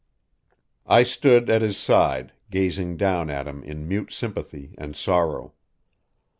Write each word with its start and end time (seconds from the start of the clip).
I 0.87 1.03
stood 1.03 1.47
at 1.51 1.61
his 1.61 1.77
side, 1.77 2.33
gazing 2.49 2.97
down 2.97 3.29
at 3.29 3.47
him 3.47 3.63
in 3.63 3.87
mute 3.87 4.11
sympathy 4.11 4.73
and 4.75 4.95
sorrow. 4.95 5.53